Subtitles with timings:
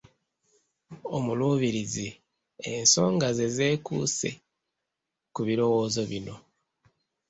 [1.15, 2.07] Omuluubirizi
[2.71, 4.29] ensonga ze zeekuuse
[5.33, 6.35] ku birowoozo bino: